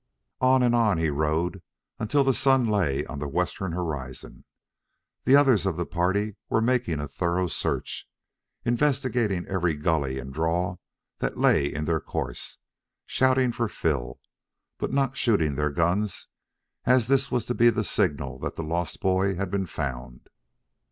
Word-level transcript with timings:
On 0.39 0.63
and 0.63 0.73
on 0.73 0.97
he 0.97 1.11
rode, 1.11 1.61
until 1.99 2.23
the 2.23 2.33
sun 2.33 2.65
lay 2.65 3.05
on 3.05 3.19
the 3.19 3.27
western 3.27 3.73
horizon. 3.73 4.45
The 5.25 5.35
others 5.35 5.67
of 5.67 5.77
the 5.77 5.85
party 5.85 6.37
were 6.49 6.59
making 6.59 6.99
a 6.99 7.07
thorough 7.07 7.45
search, 7.45 8.09
investigating 8.65 9.45
every 9.45 9.75
gully 9.75 10.17
and 10.17 10.33
draw 10.33 10.77
that 11.19 11.37
lay 11.37 11.71
in 11.71 11.85
their 11.85 11.99
course, 12.01 12.57
shouting 13.05 13.51
for 13.51 13.67
Phil, 13.67 14.19
hut 14.79 14.91
not 14.91 15.17
shooting 15.17 15.53
their 15.53 15.69
guns, 15.69 16.29
as 16.85 17.05
this 17.05 17.29
was 17.29 17.45
to 17.45 17.53
be 17.53 17.69
the 17.69 17.83
signal 17.83 18.39
that 18.39 18.55
the 18.55 18.63
lost 18.63 19.01
boy 19.01 19.35
had 19.35 19.51
been 19.51 19.67
found. 19.67 20.29